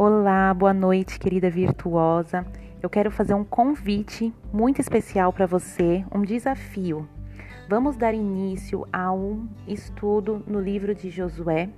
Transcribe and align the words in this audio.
Olá, 0.00 0.54
boa 0.54 0.72
noite, 0.72 1.18
querida 1.18 1.50
virtuosa. 1.50 2.46
Eu 2.80 2.88
quero 2.88 3.10
fazer 3.10 3.34
um 3.34 3.42
convite 3.42 4.32
muito 4.52 4.80
especial 4.80 5.32
para 5.32 5.44
você, 5.44 6.04
um 6.14 6.22
desafio. 6.22 7.08
Vamos 7.68 7.96
dar 7.96 8.14
início 8.14 8.86
a 8.92 9.12
um 9.12 9.48
estudo 9.66 10.40
no 10.46 10.60
livro 10.60 10.94
de 10.94 11.10
Josué. 11.10 11.68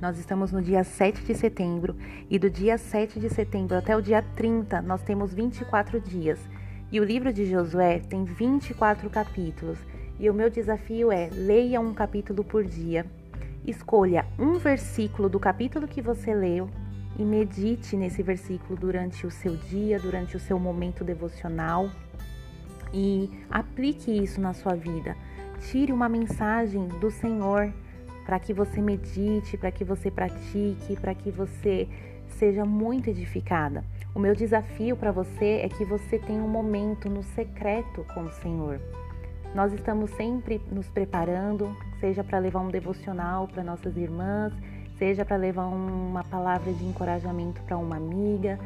Nós 0.00 0.16
estamos 0.16 0.52
no 0.52 0.62
dia 0.62 0.84
7 0.84 1.24
de 1.24 1.34
setembro 1.34 1.96
e 2.30 2.38
do 2.38 2.48
dia 2.48 2.78
7 2.78 3.18
de 3.18 3.28
setembro 3.28 3.76
até 3.76 3.96
o 3.96 4.00
dia 4.00 4.22
30 4.36 4.80
nós 4.82 5.02
temos 5.02 5.34
24 5.34 6.00
dias. 6.00 6.38
E 6.92 7.00
o 7.00 7.04
livro 7.04 7.32
de 7.32 7.46
Josué 7.46 7.98
tem 7.98 8.22
24 8.22 9.10
capítulos. 9.10 9.80
E 10.20 10.30
o 10.30 10.34
meu 10.34 10.48
desafio 10.48 11.10
é: 11.10 11.28
leia 11.32 11.80
um 11.80 11.92
capítulo 11.92 12.44
por 12.44 12.62
dia. 12.62 13.04
Escolha 13.66 14.24
um 14.38 14.56
versículo 14.56 15.28
do 15.28 15.40
capítulo 15.40 15.88
que 15.88 16.00
você 16.00 16.32
leu 16.32 16.70
e 17.18 17.24
medite 17.24 17.96
nesse 17.96 18.22
versículo 18.22 18.78
durante 18.78 19.26
o 19.26 19.30
seu 19.30 19.56
dia, 19.56 19.98
durante 19.98 20.36
o 20.36 20.40
seu 20.40 20.58
momento 20.58 21.02
devocional 21.02 21.90
e 22.92 23.30
aplique 23.50 24.10
isso 24.10 24.40
na 24.40 24.54
sua 24.54 24.74
vida. 24.74 25.16
Tire 25.70 25.92
uma 25.92 26.08
mensagem 26.08 26.86
do 27.00 27.10
Senhor 27.10 27.72
para 28.24 28.38
que 28.38 28.52
você 28.52 28.80
medite, 28.80 29.56
para 29.56 29.70
que 29.70 29.84
você 29.84 30.10
pratique, 30.10 30.96
para 31.00 31.14
que 31.14 31.30
você 31.30 31.88
seja 32.28 32.64
muito 32.64 33.10
edificada. 33.10 33.84
O 34.14 34.18
meu 34.20 34.34
desafio 34.34 34.96
para 34.96 35.10
você 35.10 35.60
é 35.62 35.68
que 35.68 35.84
você 35.84 36.18
tenha 36.18 36.42
um 36.42 36.48
momento 36.48 37.08
no 37.08 37.22
secreto 37.22 38.04
com 38.14 38.22
o 38.24 38.32
Senhor. 38.32 38.80
Nós 39.54 39.72
estamos 39.72 40.10
sempre 40.10 40.60
nos 40.70 40.88
preparando, 40.88 41.74
seja 42.00 42.22
para 42.22 42.38
levar 42.38 42.60
um 42.60 42.68
devocional 42.68 43.48
para 43.48 43.64
nossas 43.64 43.96
irmãs, 43.96 44.52
seja 44.98 45.24
para 45.24 45.36
levar 45.36 45.66
uma 45.66 46.24
palavra 46.24 46.72
de 46.72 46.84
encorajamento 46.84 47.62
para 47.62 47.76
uma 47.76 47.96
amiga, 47.96 48.58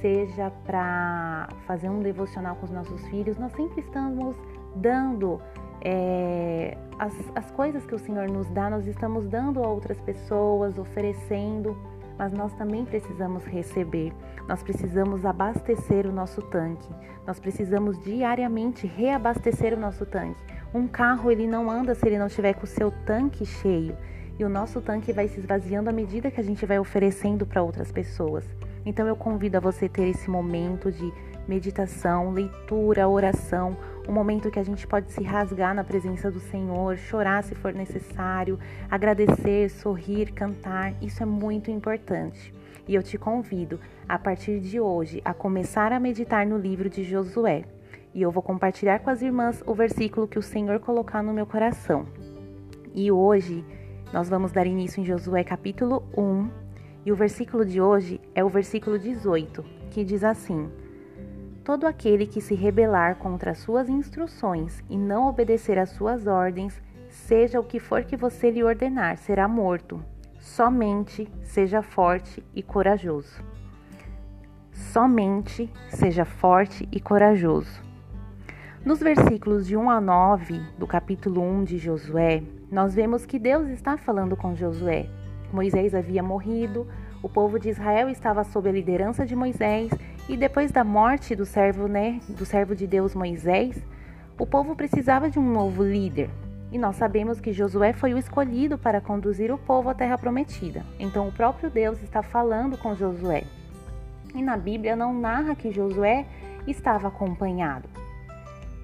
seja 0.00 0.50
para 0.64 1.48
fazer 1.66 1.88
um 1.88 2.00
devocional 2.00 2.56
com 2.56 2.66
os 2.66 2.72
nossos 2.72 3.00
filhos, 3.06 3.38
nós 3.38 3.52
sempre 3.52 3.80
estamos 3.80 4.36
dando 4.74 5.40
é, 5.80 6.76
as, 6.98 7.14
as 7.34 7.50
coisas 7.52 7.86
que 7.86 7.94
o 7.94 7.98
Senhor 7.98 8.28
nos 8.28 8.48
dá, 8.50 8.68
nós 8.68 8.86
estamos 8.86 9.26
dando 9.26 9.62
a 9.62 9.68
outras 9.68 9.98
pessoas, 10.00 10.76
oferecendo, 10.76 11.76
mas 12.18 12.32
nós 12.32 12.52
também 12.54 12.84
precisamos 12.84 13.44
receber, 13.44 14.12
nós 14.48 14.62
precisamos 14.62 15.24
abastecer 15.24 16.06
o 16.06 16.12
nosso 16.12 16.42
tanque, 16.42 16.88
nós 17.26 17.38
precisamos 17.38 17.98
diariamente 18.02 18.86
reabastecer 18.86 19.74
o 19.74 19.80
nosso 19.80 20.04
tanque. 20.04 20.40
Um 20.74 20.88
carro 20.88 21.30
ele 21.30 21.46
não 21.46 21.70
anda 21.70 21.94
se 21.94 22.06
ele 22.06 22.18
não 22.18 22.26
estiver 22.26 22.54
com 22.54 22.64
o 22.64 22.66
seu 22.66 22.90
tanque 23.04 23.46
cheio 23.46 23.96
e 24.38 24.44
o 24.44 24.48
nosso 24.48 24.80
tanque 24.80 25.12
vai 25.12 25.28
se 25.28 25.40
esvaziando 25.40 25.90
à 25.90 25.92
medida 25.92 26.30
que 26.30 26.40
a 26.40 26.44
gente 26.44 26.66
vai 26.66 26.78
oferecendo 26.78 27.46
para 27.46 27.62
outras 27.62 27.90
pessoas. 27.90 28.44
Então 28.84 29.06
eu 29.06 29.16
convido 29.16 29.56
a 29.56 29.60
você 29.60 29.88
ter 29.88 30.08
esse 30.08 30.30
momento 30.30 30.92
de 30.92 31.12
meditação, 31.48 32.30
leitura, 32.30 33.08
oração, 33.08 33.76
um 34.08 34.12
momento 34.12 34.50
que 34.50 34.58
a 34.58 34.64
gente 34.64 34.86
pode 34.86 35.10
se 35.10 35.22
rasgar 35.22 35.74
na 35.74 35.82
presença 35.82 36.30
do 36.30 36.38
Senhor, 36.38 36.96
chorar 36.96 37.42
se 37.42 37.54
for 37.54 37.72
necessário, 37.72 38.58
agradecer, 38.90 39.68
sorrir, 39.70 40.32
cantar. 40.32 40.94
Isso 41.02 41.22
é 41.22 41.26
muito 41.26 41.70
importante. 41.70 42.54
E 42.86 42.94
eu 42.94 43.02
te 43.02 43.18
convido, 43.18 43.80
a 44.08 44.18
partir 44.18 44.60
de 44.60 44.78
hoje, 44.78 45.20
a 45.24 45.34
começar 45.34 45.92
a 45.92 45.98
meditar 45.98 46.46
no 46.46 46.56
livro 46.56 46.88
de 46.88 47.02
Josué. 47.02 47.64
E 48.14 48.22
eu 48.22 48.30
vou 48.30 48.42
compartilhar 48.42 49.00
com 49.00 49.10
as 49.10 49.22
irmãs 49.22 49.62
o 49.66 49.74
versículo 49.74 50.28
que 50.28 50.38
o 50.38 50.42
Senhor 50.42 50.78
colocar 50.78 51.22
no 51.22 51.34
meu 51.34 51.46
coração. 51.46 52.06
E 52.94 53.10
hoje 53.10 53.64
nós 54.12 54.28
vamos 54.28 54.52
dar 54.52 54.66
início 54.66 55.00
em 55.00 55.04
Josué 55.04 55.42
capítulo 55.42 56.04
1, 56.16 56.48
e 57.04 57.12
o 57.12 57.16
versículo 57.16 57.64
de 57.64 57.80
hoje 57.80 58.20
é 58.34 58.44
o 58.44 58.48
versículo 58.48 58.98
18, 58.98 59.64
que 59.90 60.04
diz 60.04 60.22
assim: 60.22 60.70
Todo 61.64 61.86
aquele 61.86 62.26
que 62.26 62.40
se 62.40 62.54
rebelar 62.54 63.16
contra 63.16 63.50
as 63.50 63.58
suas 63.58 63.88
instruções 63.88 64.82
e 64.88 64.96
não 64.96 65.26
obedecer 65.26 65.78
às 65.78 65.90
suas 65.90 66.26
ordens, 66.26 66.80
seja 67.08 67.60
o 67.60 67.64
que 67.64 67.80
for 67.80 68.04
que 68.04 68.16
você 68.16 68.50
lhe 68.50 68.62
ordenar, 68.62 69.16
será 69.18 69.48
morto. 69.48 70.02
Somente 70.38 71.28
seja 71.42 71.82
forte 71.82 72.42
e 72.54 72.62
corajoso. 72.62 73.42
Somente 74.72 75.70
seja 75.88 76.24
forte 76.24 76.88
e 76.92 77.00
corajoso. 77.00 77.85
Nos 78.86 79.00
versículos 79.00 79.66
de 79.66 79.76
1 79.76 79.90
a 79.90 80.00
9 80.00 80.60
do 80.78 80.86
capítulo 80.86 81.42
1 81.42 81.64
de 81.64 81.76
Josué, 81.76 82.40
nós 82.70 82.94
vemos 82.94 83.26
que 83.26 83.36
Deus 83.36 83.68
está 83.68 83.96
falando 83.96 84.36
com 84.36 84.54
Josué. 84.54 85.08
Moisés 85.52 85.92
havia 85.92 86.22
morrido, 86.22 86.86
o 87.20 87.28
povo 87.28 87.58
de 87.58 87.68
Israel 87.68 88.08
estava 88.08 88.44
sob 88.44 88.68
a 88.68 88.72
liderança 88.72 89.26
de 89.26 89.34
Moisés 89.34 89.90
e 90.28 90.36
depois 90.36 90.70
da 90.70 90.84
morte 90.84 91.34
do 91.34 91.44
servo, 91.44 91.88
né, 91.88 92.20
do 92.28 92.46
servo 92.46 92.76
de 92.76 92.86
Deus 92.86 93.12
Moisés, 93.12 93.76
o 94.38 94.46
povo 94.46 94.76
precisava 94.76 95.28
de 95.28 95.40
um 95.40 95.52
novo 95.52 95.82
líder. 95.82 96.30
E 96.70 96.78
nós 96.78 96.94
sabemos 96.94 97.40
que 97.40 97.52
Josué 97.52 97.92
foi 97.92 98.14
o 98.14 98.18
escolhido 98.18 98.78
para 98.78 99.00
conduzir 99.00 99.52
o 99.52 99.58
povo 99.58 99.88
à 99.88 99.94
terra 99.94 100.16
prometida. 100.16 100.84
Então 100.96 101.26
o 101.26 101.32
próprio 101.32 101.68
Deus 101.68 102.00
está 102.04 102.22
falando 102.22 102.78
com 102.78 102.94
Josué. 102.94 103.42
E 104.32 104.40
na 104.40 104.56
Bíblia 104.56 104.94
não 104.94 105.12
narra 105.12 105.56
que 105.56 105.72
Josué 105.72 106.24
estava 106.68 107.08
acompanhado. 107.08 108.05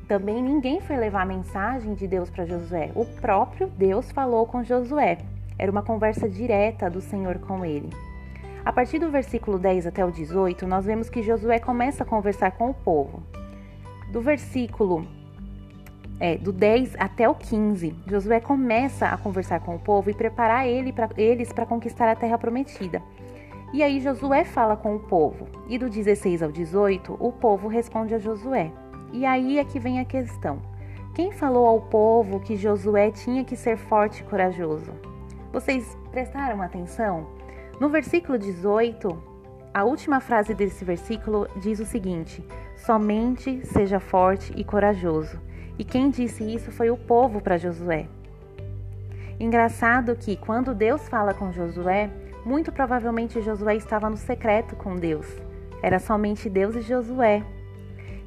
Também 0.08 0.42
ninguém 0.42 0.80
foi 0.80 0.96
levar 0.96 1.22
a 1.22 1.26
mensagem 1.26 1.94
de 1.94 2.06
Deus 2.06 2.28
para 2.28 2.44
Josué. 2.44 2.90
O 2.94 3.04
próprio 3.04 3.68
Deus 3.68 4.10
falou 4.10 4.46
com 4.46 4.62
Josué. 4.62 5.18
Era 5.58 5.70
uma 5.70 5.82
conversa 5.82 6.28
direta 6.28 6.90
do 6.90 7.00
Senhor 7.00 7.38
com 7.38 7.64
ele. 7.64 7.90
A 8.64 8.72
partir 8.72 8.98
do 8.98 9.10
versículo 9.10 9.58
10 9.58 9.86
até 9.86 10.04
o 10.04 10.10
18, 10.10 10.66
nós 10.66 10.86
vemos 10.86 11.08
que 11.08 11.22
Josué 11.22 11.58
começa 11.58 12.04
a 12.04 12.06
conversar 12.06 12.52
com 12.52 12.70
o 12.70 12.74
povo. 12.74 13.22
Do 14.12 14.20
versículo 14.20 15.06
é, 16.20 16.36
do 16.36 16.52
10 16.52 16.94
até 16.98 17.28
o 17.28 17.34
15, 17.34 17.96
Josué 18.06 18.38
começa 18.38 19.06
a 19.06 19.16
conversar 19.16 19.60
com 19.60 19.74
o 19.74 19.78
povo 19.78 20.10
e 20.10 20.14
preparar 20.14 20.68
ele 20.68 20.92
pra, 20.92 21.08
eles 21.16 21.52
para 21.52 21.66
conquistar 21.66 22.10
a 22.10 22.14
terra 22.14 22.38
prometida. 22.38 23.02
E 23.72 23.82
aí 23.82 23.98
Josué 24.00 24.44
fala 24.44 24.76
com 24.76 24.94
o 24.94 25.00
povo. 25.00 25.48
E 25.68 25.78
do 25.78 25.88
16 25.88 26.42
ao 26.42 26.52
18, 26.52 27.16
o 27.18 27.32
povo 27.32 27.66
responde 27.66 28.14
a 28.14 28.18
Josué. 28.18 28.70
E 29.12 29.26
aí 29.26 29.58
é 29.58 29.64
que 29.64 29.78
vem 29.78 30.00
a 30.00 30.04
questão. 30.04 30.60
Quem 31.14 31.30
falou 31.30 31.66
ao 31.66 31.82
povo 31.82 32.40
que 32.40 32.56
Josué 32.56 33.10
tinha 33.10 33.44
que 33.44 33.54
ser 33.54 33.76
forte 33.76 34.22
e 34.22 34.24
corajoso? 34.24 34.92
Vocês 35.52 35.96
prestaram 36.10 36.62
atenção? 36.62 37.26
No 37.78 37.90
versículo 37.90 38.38
18, 38.38 39.22
a 39.74 39.84
última 39.84 40.20
frase 40.20 40.54
desse 40.54 40.84
versículo 40.84 41.46
diz 41.56 41.78
o 41.80 41.84
seguinte: 41.84 42.42
Somente 42.76 43.64
seja 43.66 44.00
forte 44.00 44.52
e 44.56 44.64
corajoso. 44.64 45.38
E 45.78 45.84
quem 45.84 46.08
disse 46.08 46.42
isso 46.42 46.72
foi 46.72 46.90
o 46.90 46.96
povo 46.96 47.40
para 47.40 47.58
Josué. 47.58 48.08
Engraçado 49.38 50.16
que 50.16 50.36
quando 50.36 50.74
Deus 50.74 51.08
fala 51.08 51.34
com 51.34 51.52
Josué, 51.52 52.10
muito 52.44 52.72
provavelmente 52.72 53.42
Josué 53.42 53.76
estava 53.76 54.08
no 54.08 54.16
secreto 54.16 54.76
com 54.76 54.96
Deus. 54.96 55.26
Era 55.82 55.98
somente 55.98 56.48
Deus 56.48 56.76
e 56.76 56.82
Josué. 56.82 57.42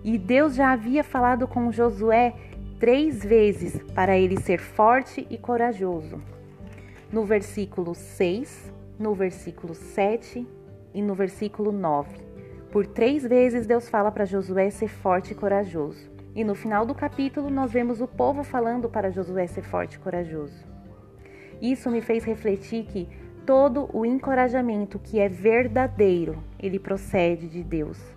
E 0.06 0.20
Deus 0.20 0.54
já 0.54 0.72
havia 0.72 1.04
falado 1.04 1.48
com 1.48 1.72
Josué 1.72 2.36
três 2.80 3.26
vezes 3.26 3.82
para 3.96 4.16
ele 4.16 4.40
ser 4.40 4.60
forte 4.60 5.26
e 5.32 5.36
corajoso. 5.36 6.22
No 7.12 7.26
versículo 7.26 7.96
6, 7.96 8.72
no 9.00 9.16
versículo 9.16 9.74
7 9.74 10.48
e 10.94 11.02
no 11.02 11.16
versículo 11.16 11.72
9. 11.72 12.18
Por 12.72 12.86
três 12.86 13.24
vezes 13.24 13.66
Deus 13.66 13.90
fala 13.90 14.12
para 14.12 14.26
Josué 14.26 14.70
ser 14.70 14.90
forte 14.90 15.32
e 15.32 15.36
corajoso. 15.36 16.08
E 16.36 16.44
no 16.44 16.54
final 16.54 16.86
do 16.86 16.94
capítulo 16.94 17.50
nós 17.50 17.72
vemos 17.72 18.00
o 18.00 18.08
povo 18.08 18.44
falando 18.44 18.88
para 18.88 19.10
Josué 19.10 19.48
ser 19.48 19.64
forte 19.64 19.96
e 19.96 20.00
corajoso. 20.00 20.64
Isso 21.60 21.90
me 21.90 22.00
fez 22.00 22.24
refletir 22.24 22.86
que 22.86 23.10
todo 23.44 23.90
o 23.92 24.06
encorajamento 24.06 25.00
que 25.00 25.20
é 25.20 25.28
verdadeiro, 25.28 26.44
ele 26.60 26.78
procede 26.78 27.50
de 27.50 27.64
Deus. 27.64 28.15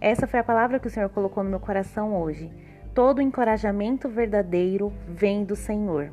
Essa 0.00 0.26
foi 0.26 0.40
a 0.40 0.44
palavra 0.44 0.78
que 0.78 0.86
o 0.86 0.90
Senhor 0.90 1.10
colocou 1.10 1.44
no 1.44 1.50
meu 1.50 1.60
coração 1.60 2.18
hoje. 2.18 2.50
Todo 2.94 3.20
encorajamento 3.20 4.08
verdadeiro 4.08 4.90
vem 5.06 5.44
do 5.44 5.54
Senhor. 5.54 6.10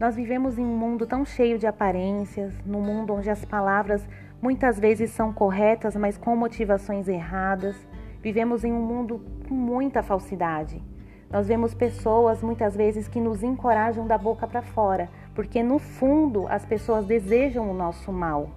Nós 0.00 0.16
vivemos 0.16 0.58
em 0.58 0.64
um 0.64 0.74
mundo 0.74 1.06
tão 1.06 1.22
cheio 1.22 1.58
de 1.58 1.66
aparências, 1.66 2.54
num 2.64 2.80
mundo 2.80 3.12
onde 3.12 3.28
as 3.28 3.44
palavras 3.44 4.08
muitas 4.40 4.80
vezes 4.80 5.10
são 5.10 5.34
corretas, 5.34 5.94
mas 5.96 6.16
com 6.16 6.34
motivações 6.34 7.08
erradas. 7.08 7.76
Vivemos 8.22 8.64
em 8.64 8.72
um 8.72 8.80
mundo 8.80 9.22
com 9.46 9.54
muita 9.54 10.02
falsidade. 10.02 10.82
Nós 11.30 11.46
vemos 11.46 11.74
pessoas 11.74 12.42
muitas 12.42 12.74
vezes 12.74 13.06
que 13.06 13.20
nos 13.20 13.42
encorajam 13.42 14.06
da 14.06 14.16
boca 14.16 14.46
para 14.46 14.62
fora, 14.62 15.10
porque 15.34 15.62
no 15.62 15.78
fundo 15.78 16.48
as 16.48 16.64
pessoas 16.64 17.04
desejam 17.04 17.70
o 17.70 17.74
nosso 17.74 18.10
mal. 18.10 18.48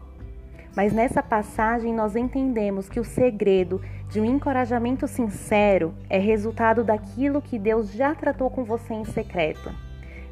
Mas 0.76 0.94
nessa 0.94 1.22
passagem 1.22 1.94
nós 1.94 2.16
entendemos 2.16 2.88
que 2.88 3.00
o 3.00 3.04
segredo 3.04 3.82
de 4.10 4.20
um 4.20 4.26
encorajamento 4.26 5.08
sincero 5.08 5.94
é 6.10 6.18
resultado 6.18 6.84
daquilo 6.84 7.42
que 7.42 7.60
Deus 7.60 7.92
já 7.92 8.16
tratou 8.16 8.50
com 8.50 8.64
você 8.64 8.94
em 8.94 9.06
secreto. 9.06 9.72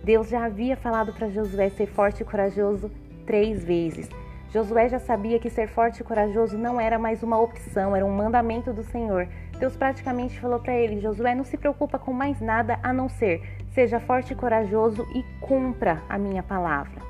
Deus 0.04 0.30
já 0.30 0.46
havia 0.46 0.78
falado 0.78 1.14
para 1.14 1.30
Josué 1.30 1.70
ser 1.70 1.88
forte 1.88 2.22
e 2.22 2.26
corajoso 2.26 2.90
três 3.26 3.64
vezes. 3.64 4.10
Josué 4.52 4.90
já 4.90 4.98
sabia 4.98 5.40
que 5.40 5.50
ser 5.50 5.68
forte 5.68 6.00
e 6.00 6.04
corajoso 6.04 6.58
não 6.58 6.80
era 6.82 6.98
mais 6.98 7.22
uma 7.22 7.40
opção, 7.40 7.96
era 7.96 8.06
um 8.06 8.16
mandamento 8.16 8.74
do 8.74 8.84
Senhor. 8.84 9.28
Deus 9.60 9.76
praticamente 9.76 10.40
falou 10.40 10.60
para 10.60 10.74
ele: 10.74 11.02
Josué, 11.02 11.36
não 11.36 11.44
se 11.44 11.58
preocupa 11.58 12.00
com 12.00 12.12
mais 12.12 12.42
nada 12.42 12.80
a 12.82 12.92
não 12.92 13.08
ser 13.08 13.42
seja 13.74 14.00
forte 14.00 14.34
e 14.34 14.36
corajoso 14.36 15.08
e 15.16 15.24
cumpra 15.40 16.02
a 16.10 16.18
minha 16.18 16.44
palavra. 16.44 17.02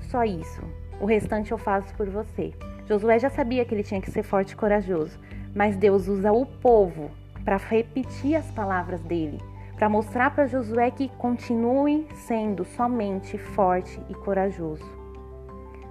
Só 0.00 0.24
isso. 0.24 0.81
O 1.02 1.06
restante 1.06 1.50
eu 1.50 1.58
faço 1.58 1.92
por 1.96 2.08
você. 2.08 2.52
Josué 2.86 3.18
já 3.18 3.28
sabia 3.28 3.64
que 3.64 3.74
ele 3.74 3.82
tinha 3.82 4.00
que 4.00 4.08
ser 4.08 4.22
forte 4.22 4.52
e 4.52 4.56
corajoso, 4.56 5.18
mas 5.52 5.76
Deus 5.76 6.06
usa 6.06 6.32
o 6.32 6.46
povo 6.46 7.10
para 7.44 7.56
repetir 7.56 8.36
as 8.36 8.48
palavras 8.52 9.00
dele, 9.00 9.40
para 9.74 9.88
mostrar 9.88 10.32
para 10.32 10.46
Josué 10.46 10.92
que 10.92 11.08
continue 11.18 12.06
sendo 12.14 12.64
somente 12.64 13.36
forte 13.36 14.00
e 14.08 14.14
corajoso. 14.14 14.84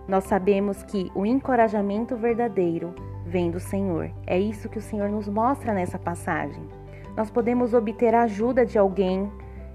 Nós 0.07 0.23
sabemos 0.23 0.81
que 0.83 1.11
o 1.13 1.25
encorajamento 1.25 2.15
verdadeiro 2.15 2.95
vem 3.25 3.51
do 3.51 3.59
Senhor. 3.59 4.09
É 4.25 4.39
isso 4.39 4.69
que 4.69 4.77
o 4.77 4.81
Senhor 4.81 5.09
nos 5.09 5.27
mostra 5.27 5.73
nessa 5.73 5.99
passagem. 5.99 6.63
Nós 7.17 7.29
podemos 7.29 7.73
obter 7.73 8.15
a 8.15 8.21
ajuda 8.21 8.65
de 8.65 8.77
alguém, 8.77 9.29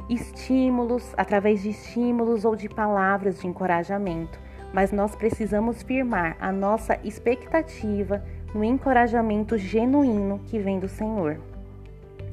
estímulos, 0.08 1.12
através 1.14 1.62
de 1.62 1.68
estímulos 1.68 2.46
ou 2.46 2.56
de 2.56 2.70
palavras 2.70 3.38
de 3.38 3.46
encorajamento, 3.46 4.45
mas 4.72 4.92
nós 4.92 5.14
precisamos 5.14 5.82
firmar 5.82 6.36
a 6.40 6.52
nossa 6.52 6.98
expectativa 7.04 8.22
no 8.54 8.64
encorajamento 8.64 9.56
genuíno 9.58 10.40
que 10.46 10.58
vem 10.58 10.78
do 10.78 10.88
Senhor. 10.88 11.38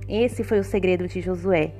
Esse 0.07 0.43
foi 0.43 0.59
o 0.59 0.63
segredo 0.63 1.07
de 1.07 1.21
Josué. 1.21 1.71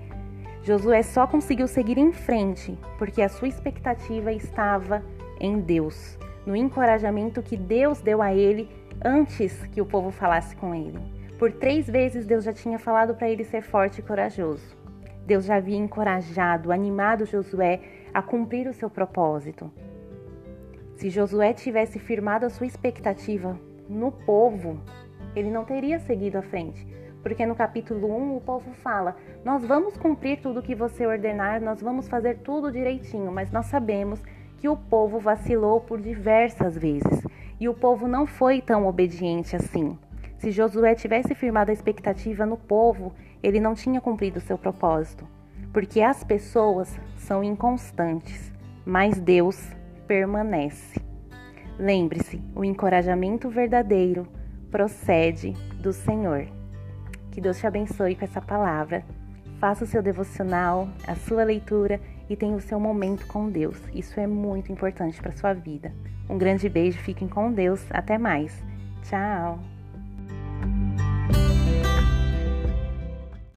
Josué 0.63 1.03
só 1.03 1.27
conseguiu 1.27 1.67
seguir 1.67 1.97
em 1.97 2.13
frente 2.13 2.77
porque 2.97 3.21
a 3.21 3.29
sua 3.29 3.47
expectativa 3.47 4.31
estava 4.31 5.03
em 5.39 5.59
Deus, 5.59 6.17
no 6.45 6.55
encorajamento 6.55 7.41
que 7.41 7.57
Deus 7.57 7.99
deu 7.99 8.21
a 8.21 8.33
ele 8.33 8.69
antes 9.03 9.65
que 9.67 9.81
o 9.81 9.85
povo 9.85 10.11
falasse 10.11 10.55
com 10.55 10.73
ele. 10.73 10.99
Por 11.37 11.51
três 11.51 11.87
vezes 11.87 12.25
Deus 12.25 12.45
já 12.45 12.53
tinha 12.53 12.79
falado 12.79 13.15
para 13.15 13.29
ele 13.29 13.43
ser 13.43 13.61
forte 13.61 13.99
e 13.99 14.03
corajoso. 14.03 14.77
Deus 15.25 15.45
já 15.45 15.55
havia 15.55 15.77
encorajado, 15.77 16.71
animado 16.71 17.25
Josué 17.25 17.81
a 18.13 18.21
cumprir 18.21 18.67
o 18.67 18.73
seu 18.73 18.89
propósito. 18.89 19.71
Se 20.95 21.09
Josué 21.09 21.53
tivesse 21.53 21.99
firmado 21.99 22.45
a 22.45 22.49
sua 22.49 22.67
expectativa 22.67 23.59
no 23.89 24.11
povo, 24.11 24.79
ele 25.35 25.49
não 25.49 25.65
teria 25.65 25.99
seguido 25.99 26.37
à 26.37 26.41
frente. 26.41 26.87
Porque 27.21 27.45
no 27.45 27.55
capítulo 27.55 28.13
1 28.15 28.37
o 28.37 28.41
povo 28.41 28.73
fala: 28.83 29.15
Nós 29.45 29.65
vamos 29.65 29.95
cumprir 29.97 30.41
tudo 30.41 30.59
o 30.59 30.63
que 30.63 30.75
você 30.75 31.07
ordenar, 31.07 31.61
nós 31.61 31.81
vamos 31.81 32.07
fazer 32.07 32.39
tudo 32.39 32.71
direitinho, 32.71 33.31
mas 33.31 33.49
nós 33.51 33.67
sabemos 33.67 34.21
que 34.57 34.67
o 34.67 34.75
povo 34.75 35.19
vacilou 35.19 35.81
por 35.81 36.01
diversas 36.01 36.77
vezes 36.77 37.23
e 37.59 37.67
o 37.67 37.73
povo 37.73 38.07
não 38.07 38.25
foi 38.25 38.61
tão 38.61 38.85
obediente 38.87 39.55
assim. 39.55 39.97
Se 40.37 40.51
Josué 40.51 40.95
tivesse 40.95 41.33
firmado 41.33 41.71
a 41.71 41.73
expectativa 41.73 42.45
no 42.45 42.57
povo, 42.57 43.13
ele 43.41 43.59
não 43.59 43.73
tinha 43.73 44.01
cumprido 44.01 44.41
seu 44.41 44.57
propósito, 44.57 45.25
porque 45.71 46.01
as 46.01 46.23
pessoas 46.23 46.99
são 47.17 47.41
inconstantes, 47.41 48.51
mas 48.85 49.17
Deus 49.17 49.69
permanece. 50.07 51.01
Lembre-se, 51.77 52.41
o 52.55 52.63
encorajamento 52.63 53.49
verdadeiro 53.49 54.27
procede 54.69 55.53
do 55.81 55.91
Senhor. 55.91 56.47
Que 57.31 57.41
Deus 57.41 57.57
te 57.59 57.65
abençoe 57.65 58.15
com 58.15 58.25
essa 58.25 58.41
palavra. 58.41 59.03
Faça 59.59 59.83
o 59.83 59.87
seu 59.87 60.03
devocional, 60.03 60.87
a 61.07 61.15
sua 61.15 61.43
leitura 61.43 61.99
e 62.29 62.35
tenha 62.35 62.55
o 62.55 62.61
seu 62.61 62.79
momento 62.79 63.25
com 63.27 63.49
Deus. 63.49 63.81
Isso 63.93 64.19
é 64.19 64.27
muito 64.27 64.71
importante 64.71 65.21
para 65.21 65.31
sua 65.31 65.53
vida. 65.53 65.93
Um 66.29 66.37
grande 66.37 66.69
beijo, 66.69 66.99
fiquem 66.99 67.27
com 67.27 67.51
Deus. 67.51 67.83
Até 67.91 68.17
mais. 68.17 68.63
Tchau. 69.03 69.72